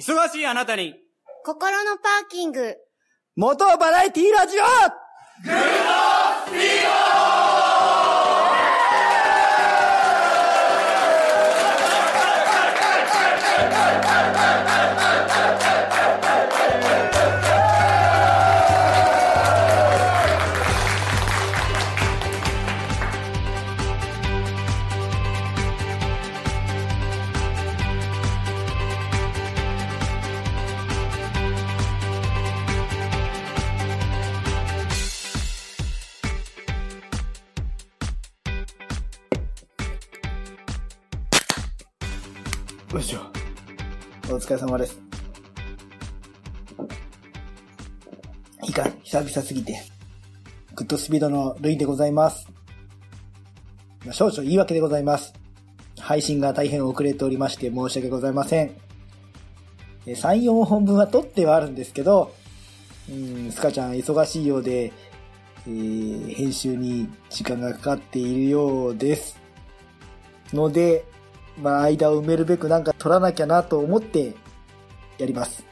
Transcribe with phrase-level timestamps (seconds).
[0.00, 0.94] 忙しいあなたに、
[1.44, 2.74] 心のパーキング。
[3.36, 4.66] 元バラエティラジオよ
[44.50, 45.00] 疲れ様です。
[48.64, 49.80] いいか、久々すぎて。
[50.74, 52.48] グッドスピードのルイでございます。
[54.10, 55.32] 少々言い訳でございます。
[56.00, 58.74] 配信が大変遅れておりまして申し訳ございません。
[60.06, 62.34] え3、4本分は撮ってはあるんですけど、
[63.08, 64.92] うん、スカちゃん忙しいようで、
[65.68, 69.38] えー編集に時間がかかっているようです。
[70.52, 71.04] ので、
[71.62, 74.34] まあ、間を埋めるべくなんか取らなきゃなと思って
[75.20, 75.64] やります。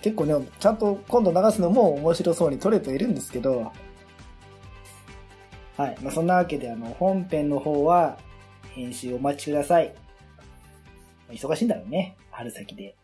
[0.00, 3.72] 結構ね、ちゃんと今度流すのも面白そうに撮れているんですけど、
[5.76, 5.96] はい。
[6.02, 8.18] まあ、そんなわけで、あの、本編の方は、
[8.74, 9.94] 編集お待ちください。
[11.30, 12.16] 忙しいんだろうね。
[12.30, 12.94] 春先で。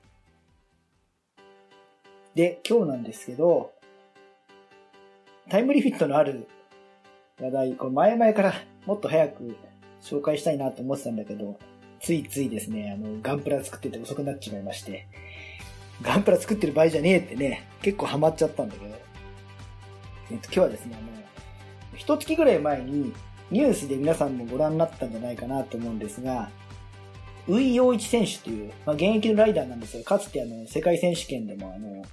[2.34, 3.72] で、今日なんですけど、
[5.48, 6.46] タイムリミットのある
[7.40, 8.54] 話題、これ前々から
[8.86, 9.56] もっと早く
[10.02, 11.58] 紹介したいなと思ってたんだけど、
[12.00, 15.06] ついついですね、あの、ガンプラ作ってて遅くなっちまいまして、
[16.02, 18.94] ガンプラ作ってる場合じゃねえってね、結構ハマっちゃったんだけど、
[20.30, 21.18] えっと、今日はですね、あの、
[21.96, 23.12] 一月ぐらい前に
[23.50, 26.50] ニュースで皆さんもご覧になったんじゃないかなと思うんですが、
[27.48, 32.04] ウイ・ヨウイチ選手という、まあ、現役のライダーなんですが、かつてあの、世界選手権でもあの、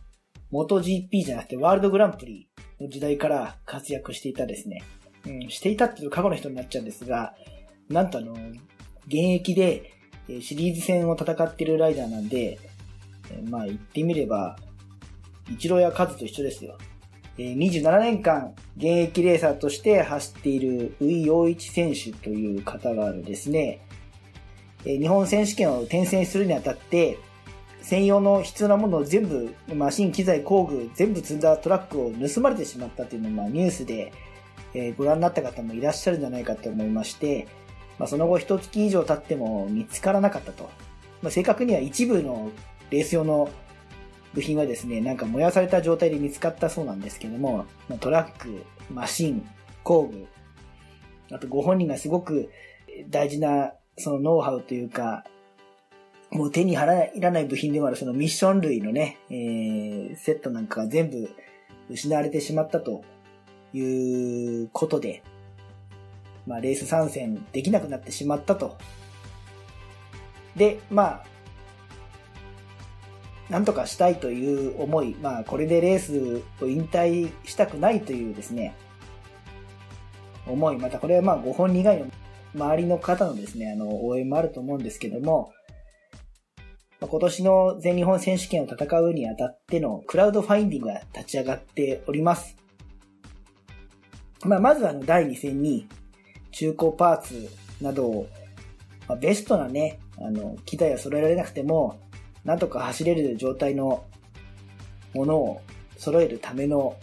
[0.49, 2.47] 元 GP じゃなくてワールドグランプリ
[2.79, 4.83] の時代から活躍していたですね、
[5.25, 7.35] うん、していたっていう過去の人になっちゃうんですが、
[7.89, 8.33] なんとあの、
[9.07, 9.93] 現役で
[10.41, 12.59] シリーズ戦を戦っているライダーなんで、
[13.49, 14.57] まあ言ってみれば、
[15.51, 16.77] 一郎やカズと一緒ですよ。
[17.37, 23.81] 27年間現役レーサーとして走っているウイ・ヨウイチ選手という方があるですね、
[24.83, 27.17] 日本選手権を転戦するにあたって、
[27.81, 34.11] 専用の必要なものを全部、マシン、機材、工具、全部積んだトラックを盗まれてしまったというのを、ニュースで、
[34.97, 37.47] ご覧になった方もいらっしゃるんじゃないかと思いまして、
[37.99, 40.69] まあ、その後一月以上経っても見つからなかったと。
[41.21, 42.51] まあ、正確には一部の
[42.89, 43.49] レース用の
[44.33, 48.63] 部品はですね、なんか燃やされた状態で見つかったそうなんですけども、まトラック、
[48.93, 49.47] マシン、
[49.83, 50.27] 工具、
[51.31, 52.49] あとご本人がすごく
[53.09, 55.23] 大事なそのノウハウというか、
[56.31, 61.29] もう手に入らない部品でもあるそのミッション類のね、えーセットなんかが全部
[61.89, 63.03] 失われてしまったと
[63.73, 65.23] いうことで、
[66.47, 68.77] まあ、レース参戦できなくなってしまったと。
[70.55, 71.25] で、まあ、
[73.49, 78.75] なんとかしたいという思い、まあ、これでレースを引退したくないというですね、
[80.47, 82.07] 思い、またこれはまあ、ご本人以外の
[82.55, 85.51] 周りの方のですね、あの、応援もあると思うんですけども、
[87.01, 92.55] ま今年の全日本選手権を戦うにあたってのクラウドファインディングが立ち上がっております。
[94.43, 95.87] まあ、まずはあの第2戦に
[96.55, 97.49] 中古パーツ
[97.81, 98.29] などを、
[99.09, 101.99] まあ、ベストなね、あの、機材を揃えられなくても、
[102.45, 104.05] なんとか走れる状態の
[105.13, 105.61] ものを
[105.97, 106.95] 揃えるための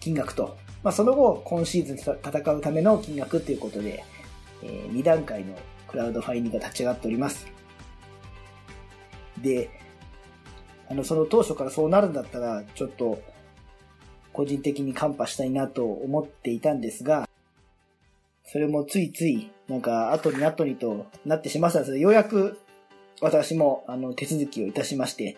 [0.00, 4.02] 金額と、まあ、その後、今シーズン戦うための金額ということで、
[4.62, 5.54] え2段階の
[5.86, 7.46] クラウドファインディングが立ち上がっております。
[9.42, 9.68] で、
[10.88, 13.20] あの、その当初からそうなるんだったら、ちょっと、
[14.32, 17.27] 個人的にカンパしたいなと思っていたんですが、
[18.50, 22.58] それもついつい、なんか、後に後にとなってしまったんですようやく、
[23.20, 25.36] 私も、あの、手続きをいたしまして、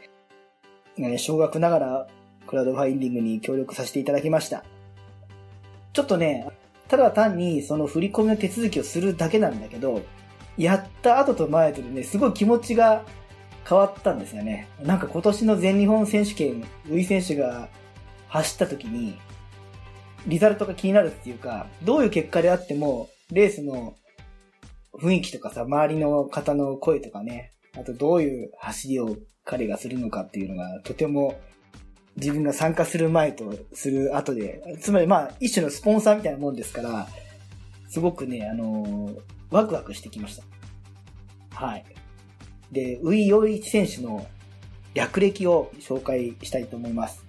[0.96, 2.08] えー少額ながら、
[2.46, 4.64] クラウドファインディングに協力させていただきました。
[5.92, 6.46] ちょっとね、
[6.88, 10.02] ただ単にその振り込みの手続きをするだけなんだけど、
[10.56, 13.04] やった後と前とでね、すごい気持ちが
[13.68, 14.68] 変わったんですよね。
[14.82, 17.68] なんか今年の全日本選手権、ウイ選手が
[18.28, 19.18] 走った時に、
[20.26, 23.94] リザルトが気になるっていうか、どういう結果であっても、レースの
[24.94, 31.40] 雰囲気とかさ、周りの方の声とかね、あとどういう走りを彼がするのかっていうのが、とても
[32.16, 37.08] 自分が参加する前とする後で、つまりまあ一種のスポンサーみたいなもんですから、
[37.88, 39.20] すごくね、あのー
[39.50, 40.44] ワクワクしてきました。
[41.54, 41.84] はい。
[42.70, 44.26] で、ウイ・ヨイチ選手の
[44.94, 47.24] 略歴を紹介したいと思います。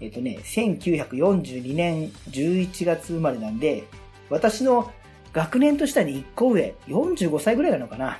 [0.00, 3.84] えっ、とね、1942年11月生まれなんで、
[4.30, 4.92] 私の
[5.32, 8.18] 学年としては1個上、45歳ぐらいなのかな。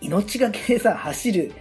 [0.00, 1.52] 命がけでさ、走る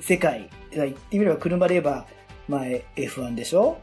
[0.00, 2.06] 世界、言ってみれば車で言えば、
[2.48, 2.62] まあ
[2.96, 3.78] F1 でしょ？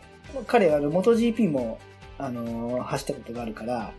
[0.46, 1.80] 彼はあの、元 GP も、
[2.18, 3.94] あのー走ったことがあるから、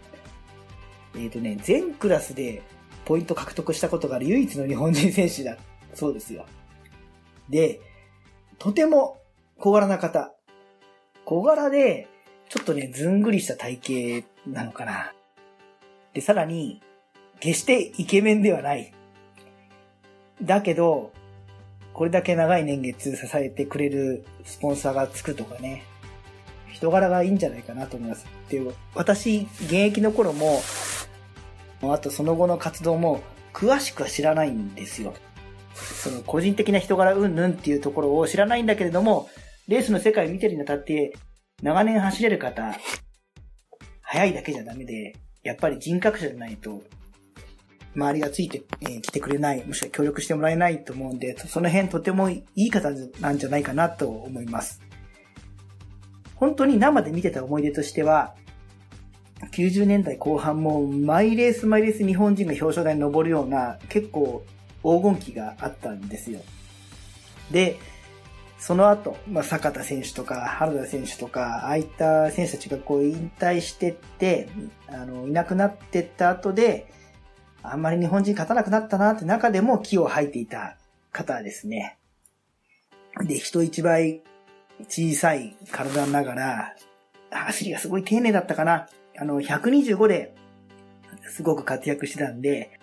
[1.17, 2.62] えっ、とね、全クラスで
[3.05, 5.56] ポイント獲得したことがある唯一の日本人選手だ。
[5.94, 6.44] そうですよ。
[7.49, 7.81] で、
[8.58, 9.19] とても
[9.61, 10.33] 小柄な方。
[11.25, 12.09] 小柄で、
[12.49, 15.13] ちょっとね、ずんぐりした体型なのかな。
[16.15, 16.81] で、さらに、
[17.41, 18.95] 決してイケメンではない。
[20.41, 21.13] だけど、
[21.93, 25.83] これだけ長い年月支えてくれるスポンサーがつくとかね、
[26.73, 28.27] 人柄がいいんじゃないかなと思います。
[28.49, 28.63] で、
[28.95, 30.63] 私、現役の頃も、
[31.83, 33.23] あとその後の活動も
[33.53, 35.15] 詳しくは知らないんですよ。
[35.75, 39.29] その個人的な人柄うんぬんっていうところを知らないんだけれども、
[39.69, 41.15] レースの世界を見てるにあたって、
[41.62, 42.75] 長年走れる方、
[44.00, 46.82] 速いだけじゃダメで、やっぱり人格者じゃないと、
[47.94, 54.81] 周りがついてき、えーてくれない、もしくは協力してもらえないと思うんで、その辺とてもいい方なんじゃないかなと思います。
[56.35, 58.35] 本当に生で見てた思い出としては、
[59.53, 64.44] 90年代後半も毎レース毎レース日本人が表彰台に登るような結構
[64.82, 66.41] 黄金期があったんですよ。
[67.50, 67.79] で、
[68.59, 74.49] その後、まあ、坂田選手とか原田選手とか、ああいった選手たちがこう引退してって、
[74.89, 76.93] あの、いなくなってった後で、
[77.63, 80.77] あんまり日本人勝たなくなったなって中でも木を吐いていた
[81.13, 81.99] 方ですね。
[83.27, 84.23] で、人一倍
[84.89, 86.77] 小さい体ながら、
[87.31, 88.89] 走りがすごい丁寧だったかな。
[89.17, 90.35] あの、125で
[91.31, 92.78] すごく活躍してたんで、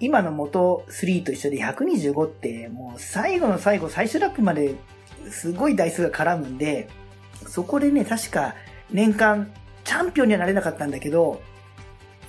[0.00, 4.76] 今の元3と一緒で125ってもう最後の最後、最終ラップまで
[5.30, 6.88] すごい台数が絡むんで、
[7.46, 8.54] そこでね、確か
[8.90, 9.50] 年間
[9.84, 11.40] チャンピオンにはなれなかったんだけど、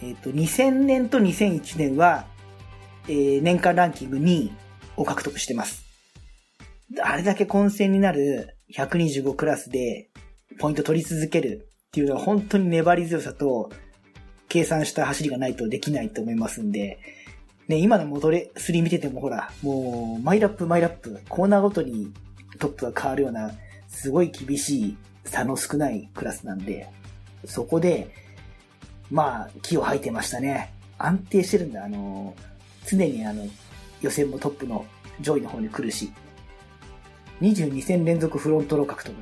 [0.01, 2.25] えっ、と、2000年と2001年は、
[3.07, 4.51] えー年間ランキング2位
[4.97, 5.85] を獲得してます。
[7.01, 10.09] あれだけ混戦になる125クラスで
[10.57, 13.69] ポイント取り続けるっていうのは本当に粘り強さと
[14.47, 16.99] 計算した走りがないとできないと思いますんで、
[17.69, 22.11] ね、今のモトレ3見ててもほら、もう、マイラップマイラップ、コーナーごとに
[22.57, 23.51] トップが変わるような、
[23.87, 26.89] すごい厳しい差の少ないクラスなんで、
[27.45, 28.13] そこで、
[29.11, 30.73] まあ、気を吐いてましたね。
[30.97, 31.85] 安定してるんだ。
[31.85, 32.35] あの、
[32.87, 33.47] 常にあの、
[34.01, 34.85] 予選もトップの
[35.21, 36.11] 上位の方に来るし、
[37.41, 39.15] 22戦連続フロントロー獲得。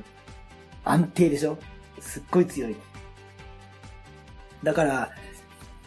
[0.84, 1.58] 安定でしょ？
[2.00, 2.76] すっごい強い。
[4.64, 5.10] だから、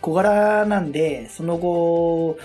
[0.01, 2.37] 小柄なんで、その後、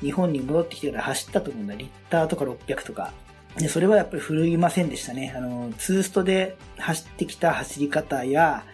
[0.00, 1.74] 日本に戻ってきてから走ったと思うんだ。
[1.74, 3.12] リッターとか600とか。
[3.58, 5.34] で、それはやっぱり振るいませんでしたね。
[5.36, 8.64] あの、ツーストで走ってきた走り方や、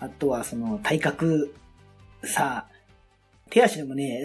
[0.00, 1.54] あとはその体格
[2.24, 2.66] さ、
[3.50, 4.22] 手足でもね、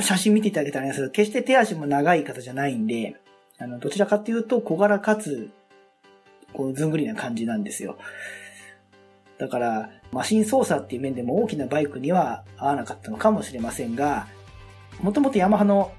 [0.00, 3.16] 写真見ていただけたらあれですけど、決して手足も長い方じゃないんで、
[3.58, 5.50] あの、どちらかというと小柄かつ、
[6.52, 7.98] こう、ずんぐりな感じなんですよ。
[9.40, 14.28] だから、マシン操作っていう面でも大きなバイクには合わなかったのかもしれませんが、
[15.00, 15.92] もともとヤマハの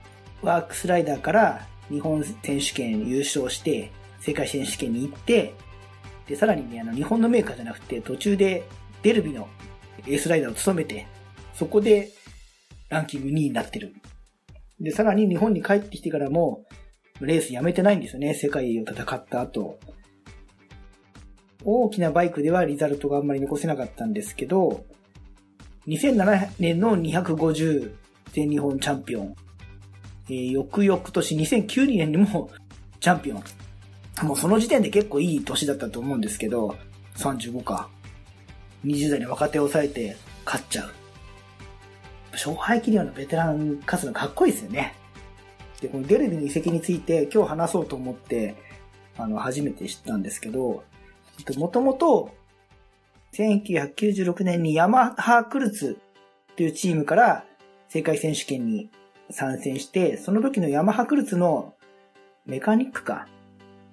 [0.44, 5.56] ワークスライダーから日本選手権優勝して、世界選手権に行って、
[6.28, 8.64] で、さらにね、あの、日本のメーカーじゃなくて、途中で
[9.02, 9.48] デルビの
[10.06, 11.08] エースライダーを務めて、
[11.56, 12.12] そこで
[12.90, 13.96] ランキング2位になってる。
[14.80, 16.64] で、さらに日本に帰ってきてからも、
[17.20, 19.80] レースやめてないんですよね、世界を戦った後。
[21.64, 24.84] 大きなバイクではリザルトがあんまり残せなかったんですけど、
[25.88, 27.94] 2007年の250
[28.34, 29.36] 全日本チャンピオン、
[30.30, 32.50] えー翌々年2009年にも
[33.00, 33.44] チャンピオン。
[34.24, 36.76] もうその時点で結構いい年だったと思うんですけど、
[37.16, 37.90] 35か。
[38.86, 40.92] 20代の若手を抑えて勝っちゃう。
[42.34, 44.94] 勝敗切りようなベテラン勝つのかっこいいですよね。
[45.82, 48.56] で、このデルビの移籍について今日話そうと思って、
[49.18, 50.84] あの、初めて知ったんですけど、
[51.58, 52.32] もともと、
[53.34, 55.98] 1996年にヤマハクルツ
[56.56, 57.46] というチームから
[57.88, 58.90] 世界選手権に
[59.30, 61.74] 参戦して、その時のヤマハクルツの
[62.46, 63.28] メカニックか、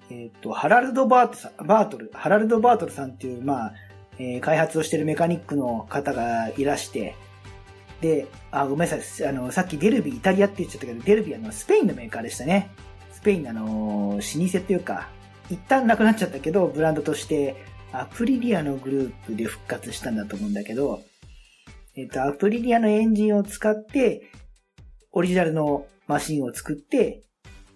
[0.09, 3.73] えっ、と、ハラルド・バートさん、バートル、ハラルド・バートルさんっていう、まあ、
[4.17, 7.15] えー開発をしてるメカニックの方がいらして、
[8.01, 12.71] で、あ、ごめんなさい、あの、さっきデルビー、イタリアって言っちゃったけど、デルビーあの、スペインのメーカーでしたね。
[13.11, 15.09] スペインのあの、老舗っていうか、
[15.49, 17.55] 一旦なくなっちゃったけど、ブランドとして、
[17.91, 21.01] アプリリアのグループで復活したんだと思うんだけど、
[21.95, 24.29] えっ、と、アプリリアのエンジンを使って、
[25.11, 27.23] オリジナルのマシンを作って、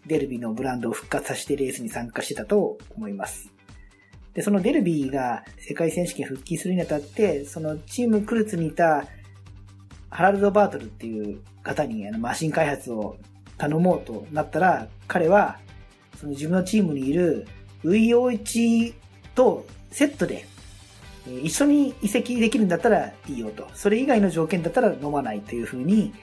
[0.06, 3.52] デルビーのブランドを復活させてレースに参加してたと思います。
[4.34, 9.06] で、そのデルビーが世界選手権復帰するにあたって、そのチームクルツにいた
[10.10, 13.18] ハラルド・バートルっていう方にあのマシン開発を
[13.58, 15.60] 頼もうとなったら、彼は
[16.20, 17.48] その自分のチームにいる
[17.84, 18.94] ウイオイチ
[19.36, 20.48] とセットで
[21.26, 23.68] 一緒に移籍できるんだったらいいよと。
[23.74, 26.14] それ以外の条件だったら飲まないというふうに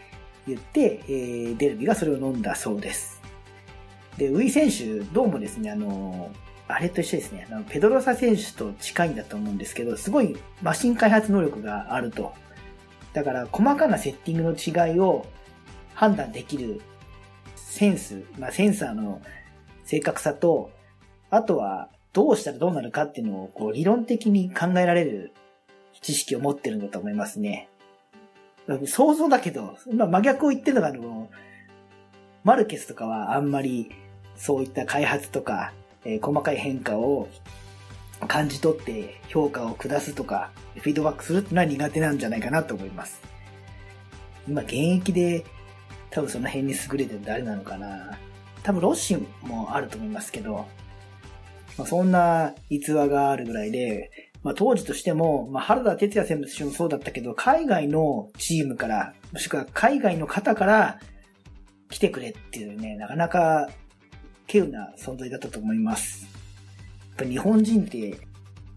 [0.47, 3.21] 言って、えー、デルビがそれを飲んだそうです。
[4.19, 6.31] で、ウイ選手、どうもですね、あの、
[6.69, 12.33] あれと一緒ですね、あのペドロサ選手と近いんだと思うんですけど、すごいマシン開発能力があると。
[13.13, 15.27] だから、細かなセッティングの違いを
[15.95, 16.81] 判断できる
[17.57, 19.21] センス、まあ、センサーの
[19.85, 20.71] 正確さと、
[21.31, 25.33] あとは、どうしたらどうなるかっていうのをこう理論的に考えられる
[26.01, 27.69] 知識を持ってるんだと思いますね。
[28.87, 31.31] 想像だけど、まあ、真逆を言ってるのがあの、
[32.43, 33.91] マルケスとかはあんまり
[34.37, 35.73] そういった開発とか、
[36.05, 37.29] えー、細かい変化を
[38.27, 43.21] 感じ取って評価を下すとか、フィードバックするっていうのは苦手なんじゃないかなと思います。
[44.49, 45.45] 今現役で
[46.11, 48.19] 多分その辺に優れてる誰なのかな。
[48.63, 50.67] 多分ロッシンもあると思いますけど、
[51.79, 54.11] まあ、そんな逸話があるぐらいで、
[54.43, 60.99] まあ、当時としても、まあ、原田哲也選手もそうだったけど、海外のチームから、もしくは海外の方から
[61.91, 63.69] 来てくれっていうね、なかなか
[64.49, 66.25] 稀有な存在だったと思います。
[67.11, 68.19] やっぱ日本人って、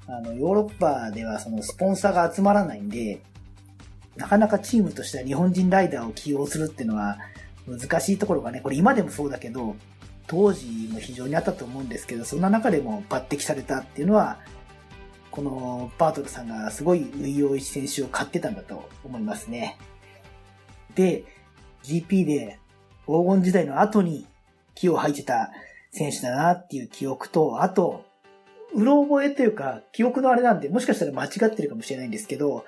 [0.07, 3.21] あの、ヨーロッパではそのスポンサーが集まらないんで、
[4.17, 7.17] なかなかチームとしては日本人ライダーを起用するっていうのは
[7.65, 9.75] 難しいところがね、これ今でもそうだけど、
[10.27, 14.39] 当時も非常にあったと思うんですけど、そんな中でも抜擢されたっていうのは、
[15.31, 19.77] このバートルさんがすごいウイオイ選手を買ってたんだと思いますね。
[20.95, 21.25] で、
[21.83, 22.59] GP で
[23.05, 24.27] 黄金時代の後に
[24.75, 25.51] 木を吐いてた
[25.91, 28.05] 選手だなっていう記憶と、あと、
[28.73, 32.65] うろ覚えというか、記憶のあれなんで、もしかしたら間違ってるかもしれないんですけど、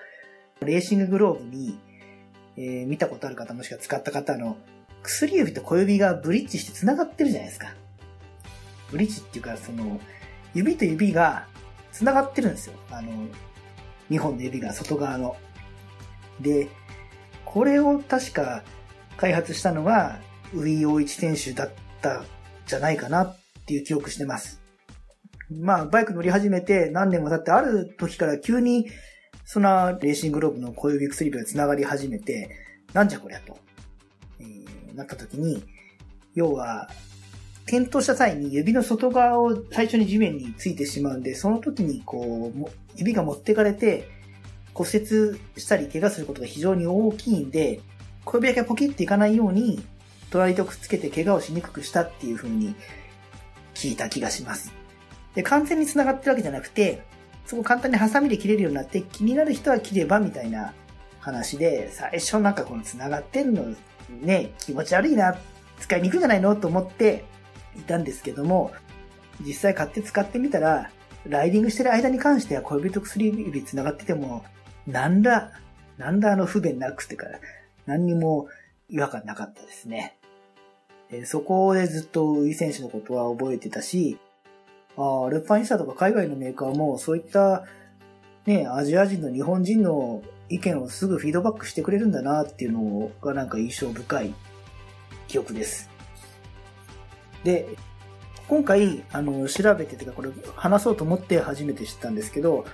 [0.62, 1.78] レーシンググローブに、
[2.58, 4.58] えー、見たことある方もしくは使った方の
[5.06, 7.74] 薬指と小指がブリッジして繋がってるじゃないですか。
[8.92, 10.00] ブリッジっていうか、その、
[10.54, 11.48] 指と指が
[11.92, 12.74] 繋がってるんですよ。
[12.92, 13.12] あの、
[14.10, 15.36] 2本の指が外側の。
[16.40, 16.70] で、
[17.46, 18.64] これを確か
[19.18, 20.20] 開発したのが、
[20.54, 21.72] ウィーオイチ選手だっ
[22.02, 22.24] た
[22.66, 24.62] じゃないかなっていう記憶してます。
[25.52, 28.88] まあ、バイク乗り始めて何年も経ってある時から急に、
[29.46, 32.50] そのレーシングローブの小指薬指が繋がり始めて、
[32.94, 33.58] なんじゃこりゃと。
[34.96, 35.64] なった時に、
[36.34, 36.90] 要は、
[37.68, 44.08] 転倒した際に指の外側を最初に地面についてしまうんで、その時にこう、指が持ってかれて
[44.76, 47.80] 骨折したり怪我することが非常に大きいんで、
[48.24, 49.84] 小指だけポキっていかないように、
[50.30, 52.76] 隣とくっつけて怪我をしにくくしたっていう風に
[53.74, 54.74] 聞いた気がします。
[55.34, 57.02] で、完全に繋がってるわけじゃなくて、
[57.46, 60.74] そこ簡単にハサミで切れるようになって気になる人は切ればみたいな
[61.20, 63.74] 話で、最初なんかこの繋がってるの
[64.10, 65.36] ね、気持ち悪いな、
[65.80, 67.26] 使いにくいんじゃないのと思って
[67.78, 68.72] いたんですけども、
[69.42, 70.90] 実際買って使ってみたら、
[71.28, 74.46] ライディングしてる間に関しては小指と薬指繋がってても、
[74.88, 75.52] なんだ、
[75.98, 77.40] なんだあの不便なくてから、
[77.86, 78.48] 何にも
[78.90, 80.18] 違和感なかったですね。
[81.10, 84.18] でそこでずっとウィ選手のことは覚えてたし、
[84.98, 87.66] ああ、ルパンインスタとか海外のメーカーもそういった
[88.46, 94.34] ね、アジア人の日本人の意見をすぐフィードバックしてくれるんだなっていうのがなんか印象深い
[95.28, 95.90] 記憶です。
[97.44, 97.68] で、
[98.48, 102.66] 今回、あの、調べてて、これ話そうと思って初めて知ったんですけど、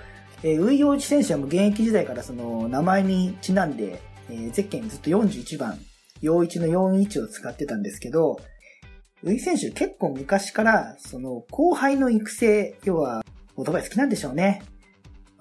[0.42, 5.78] えー、ウイヨウチ選手はもう現役時代からその名前にちなんで、えー、ゼッケンずっと41番、
[6.20, 8.40] 陽一の41を使ってたんですけど、
[9.22, 13.24] ウイ選手結構昔から、その後輩の育成、要は、
[13.54, 14.62] オートバイ好きなんでしょうね。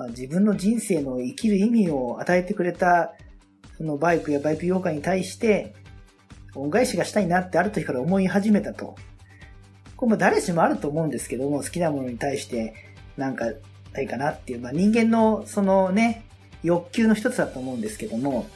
[0.01, 3.13] まあ、自分の人生の生きる意味を与えてくれた、
[3.77, 5.75] そのバイクやバイク業界に対して、
[6.55, 8.95] 恩返しがしたいなってある時から思い始めたと。
[9.95, 12.73] これも誰しもあると思うんですけども、好きなものに対して
[13.15, 13.45] なんか
[13.93, 16.25] ないかなっていう、まあ、人間のそのね、
[16.63, 18.47] 欲求の一つだと思うんですけども、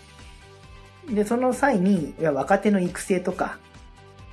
[1.11, 3.59] で、その際に、いや若手の育成とか、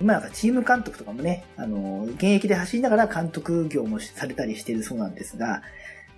[0.00, 5.60] 今なんかチーム監督とかもね、あの、現役で走りながら監督業もされたりしてるそうなんですが、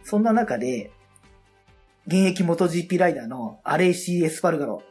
[0.05, 0.93] そんな中で、
[2.07, 4.83] 現役元 GP ライダーのアレイシ・エスパルガロ。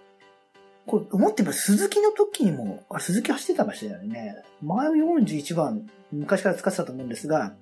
[0.88, 4.36] これ、思ってみればスズキの時にも、あれスズキ走ってたましたよね。
[4.62, 7.54] 前41番、昔から使ってたと思うんですが、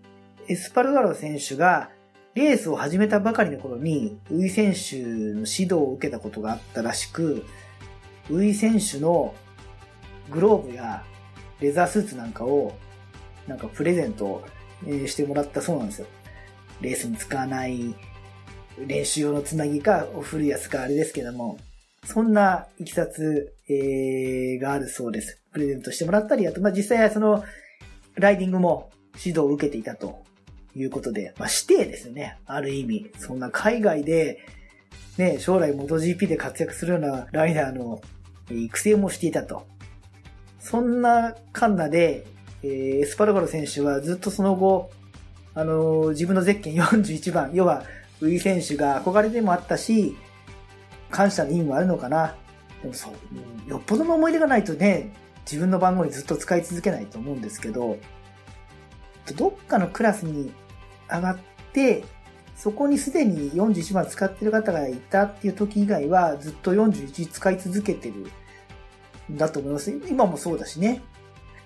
[0.47, 1.89] エスパルガロ選手が、
[2.33, 7.45] レースを始めたばかりの頃に、宇井選手の指導を受けたことがあったらしく、
[8.29, 9.35] 宇井選手の
[10.29, 11.03] グローブや
[11.59, 12.73] レザースーツなんかを、
[13.47, 14.43] なんかプレゼント
[15.07, 16.07] してもらったそうなんですよ。
[16.81, 17.95] レースに使わない
[18.77, 21.57] 練習用のつなぎか、お古いやつかあれですけども、
[22.03, 25.41] そんないきさつ、えー、があるそうです。
[25.51, 27.43] プレゼントしてもらったり、あと、まあ、実際その、
[28.15, 30.23] ライディングも指導を受けていたと
[30.75, 32.37] いうことで、まあ、指定ですよね。
[32.45, 33.11] ある意味。
[33.19, 34.39] そんな海外で、
[35.17, 38.01] ね、将来 MotoGP で活躍するようなライダーの
[38.49, 39.67] 育成もしていたと。
[40.59, 42.25] そんなカンナで、
[42.63, 44.91] えー、エスパルガロ選手はずっとその後、
[45.53, 47.83] あの、自分のゼッケン41番、要は、
[48.21, 50.15] ウィ選手が憧れでもあったし、
[51.09, 52.35] 感謝の意味もあるのかな。
[52.81, 55.13] でもそう、よっぽどの思い出がないとね、
[55.45, 57.97] 自分の番号にずっと使い続けないと思うんですけど、
[59.35, 60.51] どっかのクラスに
[61.09, 61.37] 上がっ
[61.73, 62.03] て、
[62.55, 68.31] そこにすでに41番使ってる方がいたっていう時以外はずっと41使い続けてる
[69.31, 69.91] んだと思います。
[70.07, 71.01] 今もそうだしね。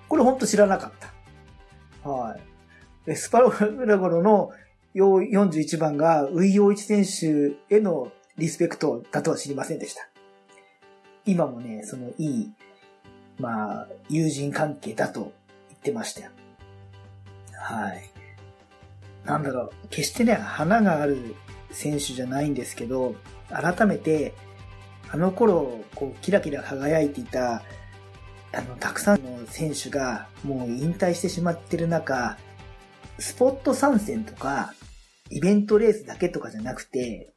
[0.08, 0.92] これほんと知らなかっ
[2.04, 2.10] た。
[2.10, 2.55] はい。
[3.14, 3.52] スパロ
[3.86, 4.52] ラゴロの
[4.96, 10.08] 41番がウイヨウイチ選手へのリスペクトだとは知りませんでした。
[11.26, 12.52] 今もね、そのいい、
[13.40, 15.34] まあ、友人関係だと
[15.70, 16.32] 言ってましたよ。
[17.54, 18.10] はい。
[19.26, 21.36] なんだろう、決してね、花がある
[21.72, 23.16] 選手じゃないんですけど、
[23.50, 24.34] 改めて、
[25.10, 27.64] あの頃、こう、キラキラ輝いていた、
[28.54, 32.38] あの、たくさんの選手が、もう引退してしまってる中、
[33.20, 34.74] スポット参戦とか、
[35.30, 37.34] イベントレースだけとかじゃなくて、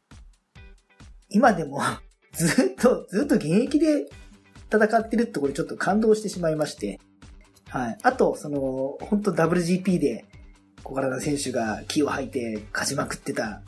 [1.31, 1.81] 今でも
[2.33, 4.07] ずっと、ずっと現役で
[4.73, 7.01] 戦ってるってこれちょっと感動してしまいまして、
[7.69, 7.99] はい。
[8.03, 10.25] あと、その、本当 WGP で
[10.83, 13.63] 小柄な選手が気を吐いて勝ちまくってた。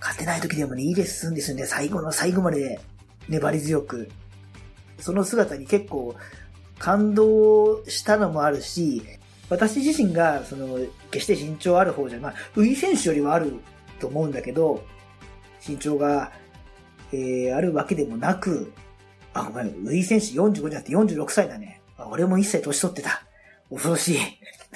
[0.00, 1.66] 勝てない時でもね、いいレッスンですよね。
[1.66, 2.80] 最後の最後まで
[3.28, 4.08] 粘り強く。
[4.98, 6.14] その姿に結構
[6.78, 9.02] 感動したのもあるし、
[9.48, 10.78] 私自身が、その、
[11.10, 13.54] 決して身長ある方じゃ、まあ、ウイ選手よりはある
[14.00, 14.82] と思うんだけど、
[15.66, 16.32] 身長が、
[17.12, 18.72] えー、あるわけでもなく、
[19.32, 21.80] あ、ごめん、ウイ選手45じゃなくて46歳だね。
[21.98, 23.22] 俺も一歳年取ってた。
[23.70, 24.18] 恐ろしい。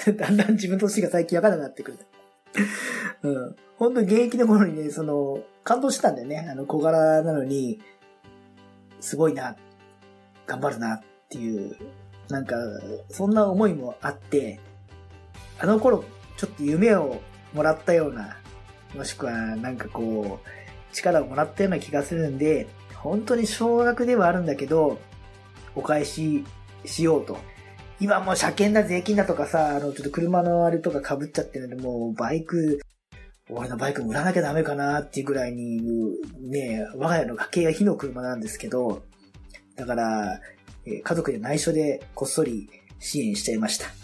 [0.17, 1.97] だんだん自分の年が最近わからなくなってくる。
[3.23, 3.55] うん。
[3.77, 6.47] 本当に現役の頃にね、その、感動してたんだよね。
[6.49, 7.79] あの、小柄なのに、
[8.99, 9.55] すごいな、
[10.47, 11.75] 頑張るなっていう、
[12.29, 12.55] なんか、
[13.09, 14.59] そんな思いもあって、
[15.61, 16.03] あの頃、
[16.37, 17.21] ちょっと夢を
[17.53, 18.37] もらったような、
[18.95, 24.99] もしくは、なんかこう、力をもらったような気がするんで、本当に少額ではあるんだけど、
[25.75, 26.43] お返し
[26.83, 27.37] しようと。
[27.99, 32.81] 今もう車検だ、税金だとかさ、あの、ちょっと車のあれとか被っちゃってるんで、もうバイク、
[33.51, 35.79] 俺のバイク売らなきゃダメかなっていうぐらいに、
[36.41, 39.03] ね、我が家の家計が火の車なんですけど、
[39.75, 40.39] だから、
[40.85, 44.00] 家族で内緒でこっそり支援しちゃいました。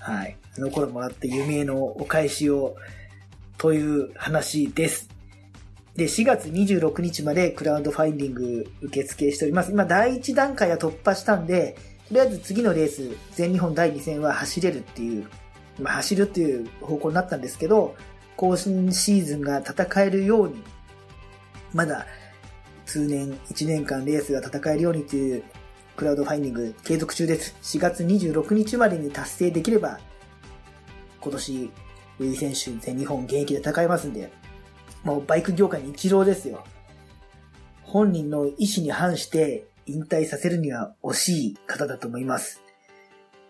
[0.00, 0.36] はい。
[0.56, 2.74] あの頃もらった夢へのお返しを、
[3.58, 5.10] という話です。
[5.94, 9.72] で、4月26日までクラウドファインディング受付しております。
[9.72, 11.76] 今、第1段階は突破したんで、
[12.08, 15.26] とりあえず次のレース、全日本第2戦は走れるっていう、
[15.78, 17.94] まあ、走るっていう方向になったんですけど、
[18.36, 20.62] 更新シーズンが戦えるように、
[21.74, 22.06] まだ
[22.86, 25.44] 数年、1年間レースが戦えるようにという
[26.00, 27.54] クラウドファインディング継続中です。
[27.60, 30.00] 4月26日までに達成できれば、
[31.20, 31.70] 今年、
[32.18, 34.32] ウィー選手全日本現役で戦えますんで、
[35.04, 36.64] もうバイク業界に一郎ですよ。
[37.82, 42.62] 本人の意思に反して引退させるには惜しい方だと思います。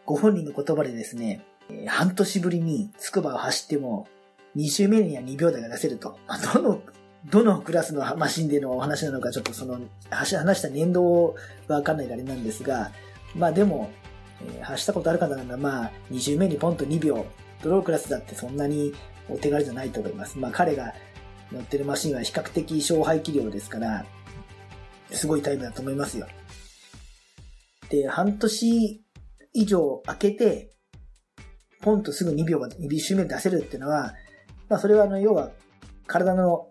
[0.04, 1.44] ご本人の言葉でですね、
[1.86, 4.08] 半年ぶりに筑波を走っても
[4.56, 6.18] 2周目には2秒台が出せると。
[6.26, 6.82] まあ、どの、
[7.26, 9.80] どのクラスのマシンでのお話なのかちょっとその、
[10.10, 10.28] 話
[10.58, 11.34] した年度
[11.68, 12.92] はわかんないあれなんですが、
[13.34, 13.90] まあでも、
[14.42, 17.26] えー、走ったことある方ならまあ2周目にポンと2秒、
[17.62, 18.94] ドロークラスだってそんなに
[19.28, 20.38] お手軽じゃないと思います。
[20.38, 20.94] まあ彼が
[21.52, 24.06] 乗ってるマシンは比較的勝敗気量ですから、
[25.10, 26.26] すごいタイムだと思いますよ。
[27.90, 29.04] で、半年
[29.52, 30.70] 以上空けて、
[31.82, 34.14] ポンとすぐ2秒まで、2周目出せるっていうのは、
[34.68, 35.50] まあそれはあの、要は、
[36.06, 36.68] 体の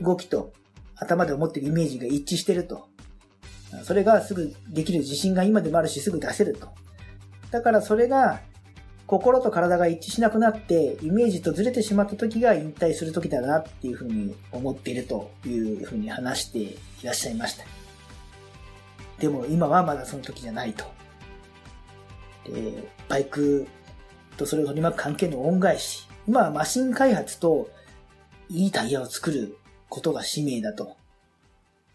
[0.00, 0.52] 動きと
[0.96, 2.88] 頭で思ってるイメージが一致してると。
[3.84, 6.68] それがすぐできる自信が今でもあるし、すぐ出せると。
[7.50, 8.40] だからそれが、
[9.06, 17.64] 心と体が一致しなくなって、イメージとずれてしまった時が引退する時だなっていうふうに思っているというふうに話していらっしゃいました。
[19.18, 20.84] でも今はまだその時じゃないと。
[22.44, 23.66] で、バイク
[24.36, 26.08] とそれを取り巻く関係の恩返し。
[26.26, 27.68] 今はマシン開発と
[28.48, 29.56] いいタイヤを作る
[29.92, 30.96] ことが使命だと。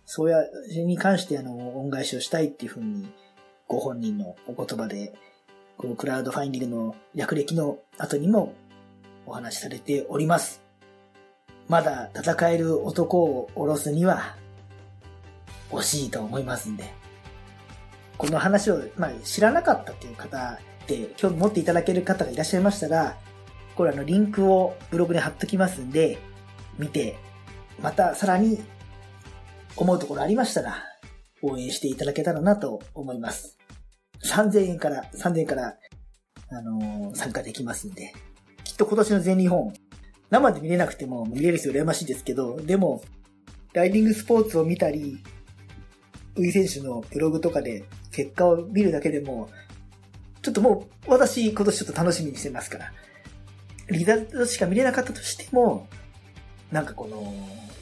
[0.05, 0.37] そうや、
[0.69, 3.11] それに関してあの、恩返しをしたいっていうふうに
[3.67, 5.15] ご本人のお言葉で、
[5.79, 8.53] このクラウドファインディングの略歴の後にも
[9.25, 10.61] お話しされております。
[11.67, 14.35] まだ戦える男を下ろすには
[15.71, 16.93] 惜しいと思いますんで、
[18.19, 23.17] この話を、まあ、知らなかったっていう方で興味持っていただける方がいらっしゃいましたら、
[23.75, 26.19] これあのリンクをブログに貼っときますんで、
[26.77, 27.17] 見て、
[27.81, 28.59] またさらに
[29.75, 30.83] 思うところありましたら、
[31.41, 33.57] 応援していただけたらなと思います。
[34.25, 35.77] 3000円から、3000円から、
[36.49, 38.13] あのー、参加できますんで、
[38.63, 39.73] きっと今年の全日本、
[40.29, 43.03] 生で見れなくても見れる人羨ましいですけど、でも、
[43.73, 45.23] ライディングスポーツを見たり、
[46.35, 49.49] ウィ選手のブログとかで結果を見るだけでも、
[50.41, 52.91] ちょっともう私今年ちょっと楽しみにしてますから、
[53.89, 55.87] リザルトしか見れなかったとしても、
[56.71, 57.33] なんかこの、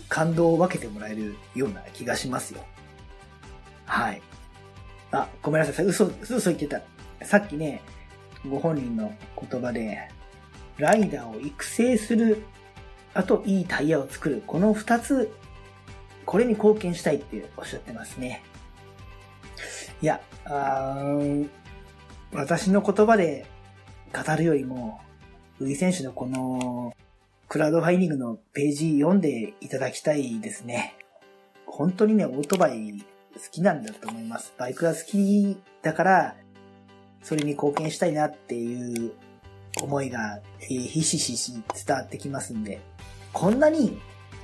[0.08, 2.64] 感動を分けてもらえるような気がしますよ。
[3.86, 4.22] はい。
[5.12, 5.86] あ、ごめんなさい。
[5.86, 6.82] 嘘、嘘言ってた。
[7.26, 7.82] さっきね、
[8.48, 9.14] ご本人の
[9.50, 10.10] 言葉で、
[10.78, 12.44] ライダーを育成する、
[13.14, 14.44] あといいタイヤを作る。
[14.46, 15.32] この二つ、
[16.26, 18.44] これに貢献したいっておっしゃってますね。
[20.02, 21.50] いや、あー
[22.34, 23.46] 私の言葉で
[24.14, 25.00] 語るよりも、
[25.60, 26.94] ウィ選手のこの
[27.48, 30.96] クラウドファイニングのページ読んでいただきたいですね。
[31.66, 33.04] 本当にね、オートバイ
[33.36, 34.54] 好きなんだと思います。
[34.58, 36.36] バイクが好きだから、
[37.22, 39.12] それに貢献したいなっていう
[39.82, 41.54] 思いが、えー、ひしひし
[41.86, 42.82] 伝わってきますんで、
[43.32, 44.00] こんなに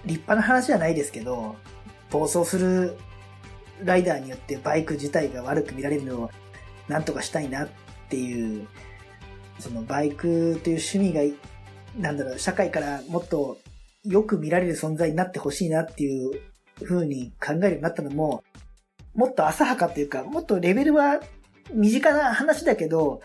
[0.06, 1.56] 立派な話じゃないですけど、
[2.12, 2.98] 暴走する
[3.84, 6.30] ライダーによってバイク自体が悪く見られるのを
[6.88, 7.70] なんとかしたいなっ
[8.10, 8.68] ていう、
[9.60, 11.22] そのバイクという趣味が
[11.98, 13.58] なんだろう、社会からもっと
[14.04, 16.42] よく見られる存在になってほしいなっていう
[16.84, 18.44] 風に考えるようになったのも、
[19.14, 21.20] もっと浅はかというか、もっとレベルは
[21.74, 23.22] 身近な話だけど、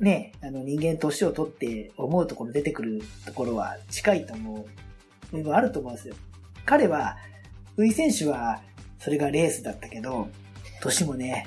[0.00, 4.66] ね、あの人間年を取って思うところ出てくるところは近いと思
[5.32, 6.14] う部分あると思うんですよ。
[6.64, 7.16] 彼は、
[7.76, 8.60] ウイ選手は
[8.98, 10.28] それがレースだったけど、
[10.80, 11.46] 年もね、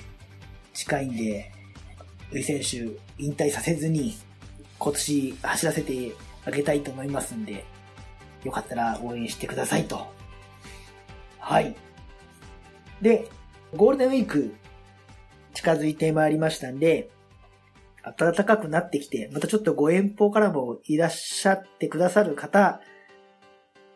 [0.74, 1.52] 近いんで、
[2.32, 2.78] ウイ選手
[3.18, 4.16] 引退させずに
[4.80, 6.12] 今年走らせて
[6.46, 7.66] あげたいと思いますんで、
[8.44, 10.08] よかったら応援してくださいと。
[11.40, 11.76] はい。
[13.02, 13.28] で、
[13.76, 14.56] ゴールデンウィーク
[15.54, 17.10] 近づいてまいりましたんで、
[18.18, 22.80] 暖かくなってきて、またちょっとご遠方からもいらっしゃってくださる方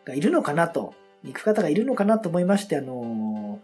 [0.04, 3.60] がいるのかなと、行く方がいるのかなと思いまして、あの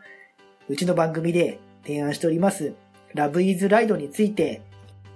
[0.69, 2.75] ー、うちの番組で提案しております、
[3.15, 4.63] ラブイズライドについて、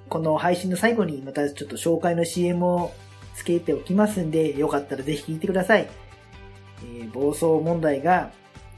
[0.09, 2.93] この配信の最後にまたちょっと紹介の CM を
[3.41, 5.89] つけておきますんで、よかったらぜひ聞いてください。
[6.83, 8.31] えー、暴走問題が、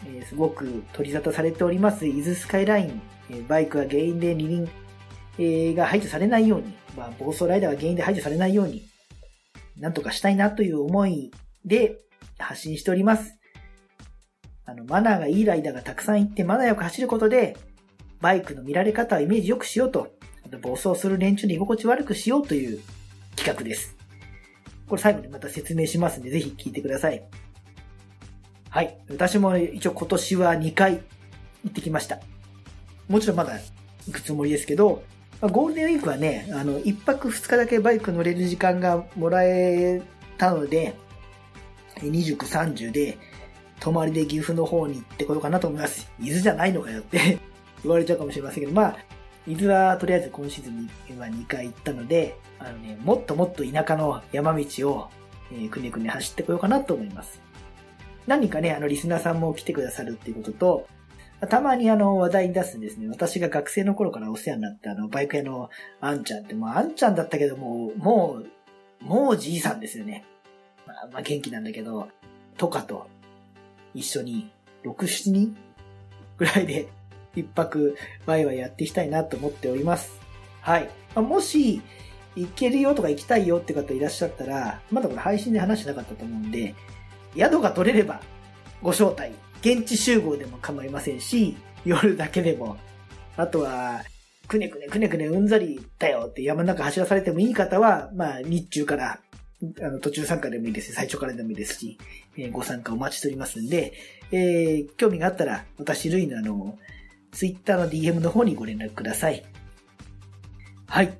[0.06, 4.68] えー、すごく取り沙汰されております、伊豆スカイライン、えー、バイクが原因で二輪、
[5.38, 8.82] えー、が排除されないように、まあ、暴走ライダーが原因で排除されないように、
[9.78, 11.32] なんとかしたいなという思い
[11.64, 11.98] で
[12.38, 13.38] 発信しております。
[14.64, 17.56] あの、マナーがいいライダーがたくさんいってマナーよく走ることで、
[18.20, 20.08] バイクの見られ方をイメージよくしようと、
[20.60, 22.80] 暴走する連中の居心地悪くしようという
[23.34, 24.01] 企画です。
[24.92, 27.22] これ最後にまた説明しますんで、ぜひ聞いてください。
[28.68, 28.98] はい。
[29.08, 30.96] 私も一応今年は2回
[31.64, 32.20] 行ってきました。
[33.08, 33.58] もちろんまだ
[34.06, 35.02] 行くつもりですけど、
[35.40, 40.02] ゴールデンウィークはね、あの、1泊2日だけバイク乗れる時間がもらえ
[40.36, 40.94] たので、
[42.00, 43.16] 29、30で、
[43.80, 46.12] 泊まりで岐阜の方に行ってこようかなと思います。
[46.20, 47.38] 伊豆じゃないのかよって
[47.82, 48.96] 言われちゃうかもしれませんけど、まあ、
[49.46, 55.08] 伊豆はとりあえず今シーズンには2回行ったので、あのね、もっともっと田舎の山道を、
[55.52, 57.40] えー、くねくね走ってこようかなと思います。
[58.26, 60.86] 何かね、あの、リスナーさんも来てくださるっていうことと、
[61.48, 63.08] たまにあの、話題に出すんですね。
[63.08, 68.42] 私が学生の頃からお世話になったあの、バイク屋のあんちゃんって、もうあんちゃんだったけども、も
[69.00, 70.24] う、もうじいさんですよね。
[70.86, 72.08] まあ、まあ、元気なんだけど、
[72.56, 73.08] とかと
[73.92, 74.52] 一緒に、
[74.84, 75.56] 6、7人
[76.36, 76.88] ぐらいで
[77.34, 80.20] 一泊ワイワイやっていきたいなと思っております。
[80.60, 80.90] はい。
[81.14, 81.82] まあ、もし、
[82.34, 86.74] 行けるよとか行きたいよって方いらっしゃったら、まだこれ配信で話してなかったと思うんで、
[87.36, 88.20] 宿が取れれば
[88.82, 92.76] ご招待、現地集合でも構いませんし、夜だけでも、
[93.36, 94.02] あとは、
[94.48, 99.20] くねくねくねくねうんざりだよって山の中走らされてもいい方は、まあ日中から
[99.80, 101.98] あの、途中参加でもいいですし、最初からでもいいですし、
[102.36, 103.92] えー、ご参加お待ちしておりますんで、
[104.32, 106.78] えー、興味があったら、私類のあの、
[107.32, 109.42] Twitter の DM の方にご連絡ください。
[110.86, 111.12] はい。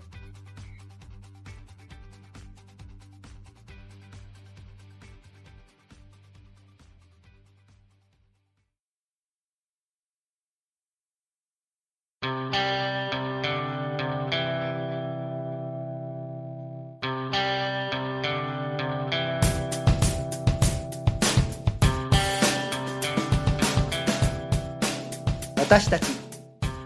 [25.72, 26.02] 私たち、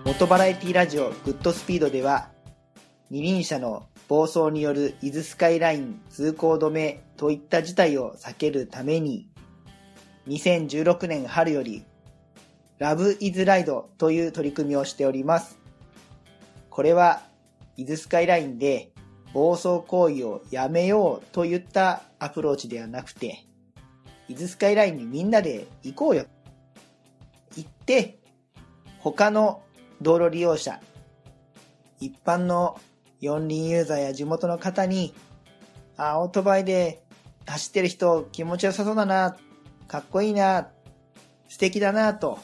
[0.05, 2.29] 元バラエティラジオグッドスピードでは、
[3.11, 9.29] 二輪車の暴走による伊豆スカイライン通行止めといった事態を避けるために、
[10.29, 11.85] 2016年春より、
[12.79, 15.59] ラブイズライドという取り組みをしております。
[16.71, 17.23] これは、
[17.77, 18.93] 伊豆スカイラインで
[19.33, 23.47] 暴走行為をやめようといったアプローチではなくて、
[24.29, 26.27] 伊豆スカイラインにみんなで行こうよ。
[27.57, 28.21] 行って、
[29.13, 29.63] 他の
[30.03, 30.81] 道路利用者、
[32.01, 32.81] 一般の
[33.21, 35.15] 四輪ユーザーや地元の方に、
[35.97, 37.05] あ、オートバイで
[37.47, 39.37] 走ってる人気持ちよさそうだな、
[39.87, 40.71] かっこいいな、
[41.49, 42.41] 素敵だなと、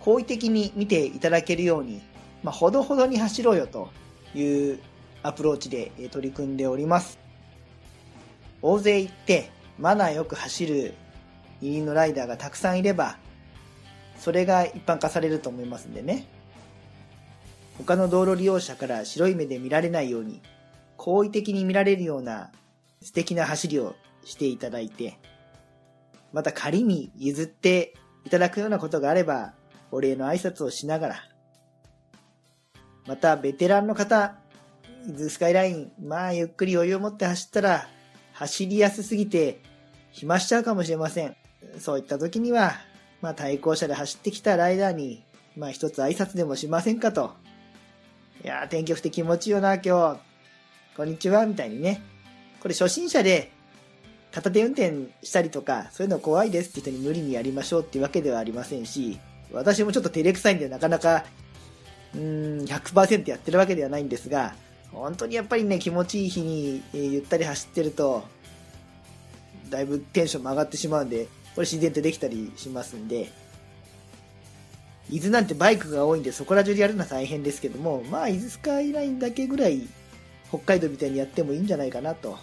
[0.00, 2.02] 好意的に見ていただけるように、
[2.42, 3.88] まあ、ほどほどに走ろうよと
[4.34, 4.78] いう
[5.22, 7.18] アプローチで取り組んでおります。
[8.60, 10.92] 大勢行ってマナーよく走る
[11.62, 13.16] 二輪のライダーがたくさんいれば、
[14.18, 16.26] それが一般化されると思いますんでね。
[17.78, 20.40] 他の道路利用者から白い目で見られないように、
[20.96, 22.50] 好意的に見られるような
[23.02, 25.18] 素敵な走りをしていただいて、
[26.32, 29.54] また仮に譲っていただくようなことがあれば、
[29.90, 31.16] お礼の挨拶をしながら、
[33.06, 34.36] またベテランの方、
[35.06, 37.88] 伊豆スカイライン、まあゆっくり余裕を持って走ったら、
[38.32, 39.60] 走りやすすぎて
[40.10, 41.36] 暇しちゃうかもしれません。
[41.78, 42.72] そういった時には、
[43.24, 45.24] まあ対向車で走ってきたライダーに、
[45.56, 47.32] まあ一つ挨拶でもしませんかと。
[48.44, 50.18] いやー、天気良くて気持ちいいよな、今日。
[50.94, 52.02] こんにちは、みたいにね。
[52.60, 53.50] これ初心者で
[54.30, 59.18] 片手運転したりとか、そういうの怖いですって人に無理にやりましょうっていうわけではありませんし、
[59.54, 61.24] 私もちょっと照れくさいんでなかなか、
[62.14, 64.54] うーん、100%やってるわけではないんですが、
[64.92, 68.22] 本当にやっぱりね、気持ちいい日に、えー、ゆったり走ってると、
[69.70, 73.30] だいぶテンションも上がってしまうんで、これ自然とできたりしますんで、
[75.10, 79.82] 伊豆なんてバイクが多いんでそこら中でやるのは大変ですけども、まあ伊豆スカイラインだけぐらい
[80.48, 82.38] 北海道みたいにやってもいいんじゃないかなと。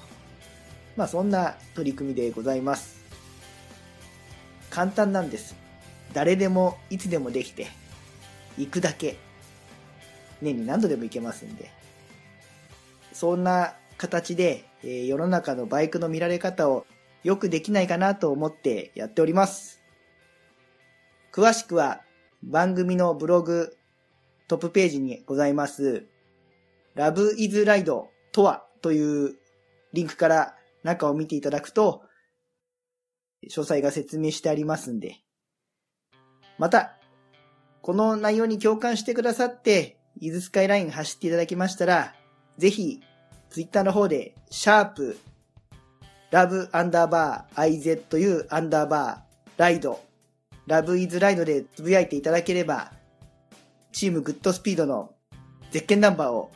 [0.96, 3.02] まあそんな取り組みでございます。
[4.70, 5.56] 簡単なんです。
[6.14, 7.68] 誰でもいつでもできて、
[8.58, 9.18] 行くだけ。
[10.42, 11.72] 年に何度でも行けますんで。
[13.14, 16.86] そんな形で、え、世の中のバイクの見られ方を
[17.24, 19.82] よくできないかなと思ってやっております。
[21.32, 22.02] 詳しくは
[22.44, 23.78] 番組のブログ
[24.48, 26.06] トップページにございます
[26.96, 28.04] Love is Ride
[28.34, 29.36] とはという
[29.94, 32.02] リンクから中を見ていただくと
[33.50, 35.18] 詳細が説明してありますんで。
[36.58, 36.98] また、
[37.82, 42.14] この内容に共感してくださって、イズスカイライン走っていただきましたら、
[42.58, 43.02] ぜひ
[43.50, 45.18] ツイッターの方で、シャープ、
[46.32, 50.00] ラブアンダーバー IZU アンダーバーライド、
[50.66, 52.94] ラブイズライドでつぶやいていただければ、
[53.92, 55.12] チームグッドスピードの
[55.72, 56.50] 絶景ナンバーを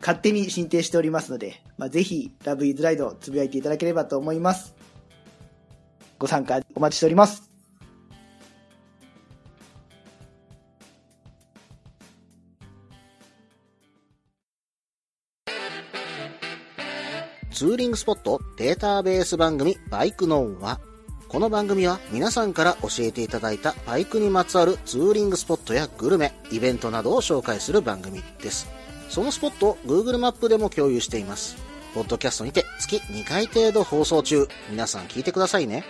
[0.00, 4.74] 勝手に申請しておりますので、まあ、ぜひ、ラブイズライドつぶやいていただければと思います。
[6.18, 7.49] ご参加お待ちしております。
[17.60, 20.80] ツーリングスポットデータベース番組バイクノンは、
[21.28, 28.66] この番組は皆さんから教えていただいたバイクにまつわるツーリングスポットやグルメ、イベントなどを紹介する番組です。
[29.10, 31.58] そのスポットを Google マップでも共有しています。
[31.92, 34.48] ポッドキャストにて月2回程度放送中。
[34.70, 35.84] 皆さん聞いてくださいね。